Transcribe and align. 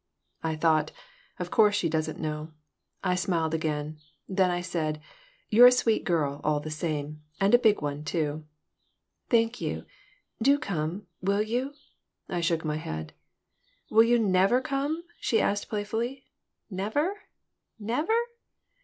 I 0.41 0.55
thought, 0.55 0.91
"Of 1.37 1.51
course 1.51 1.75
she 1.75 1.87
doesn't 1.87 2.19
know." 2.19 2.53
I 3.03 3.13
smiled 3.13 3.53
again. 3.53 3.99
Then 4.27 4.49
I 4.49 4.59
said: 4.59 4.99
"You're 5.51 5.67
a 5.67 5.71
sweet 5.71 6.05
girl, 6.05 6.41
all 6.43 6.59
the 6.59 6.71
same. 6.71 7.21
And 7.39 7.53
a 7.53 7.59
big 7.59 7.83
one, 7.83 8.03
too." 8.03 8.45
"Thank 9.29 9.61
you. 9.61 9.85
Do 10.41 10.57
come. 10.57 11.05
Will 11.21 11.43
you?" 11.43 11.75
I 12.27 12.41
shook 12.41 12.65
my 12.65 12.77
head 12.77 13.13
"Will 13.91 14.01
you 14.03 14.17
never 14.17 14.59
come?" 14.59 15.03
she 15.19 15.39
asked, 15.39 15.69
playfully. 15.69 16.25
"Never? 16.71 17.13
Never?" 17.77 18.15